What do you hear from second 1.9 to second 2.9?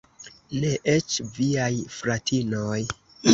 fratinoj.